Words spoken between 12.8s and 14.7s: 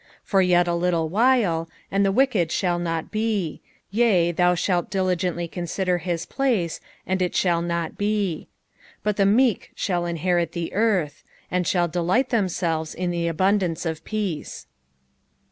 in the abundance of peaCfe.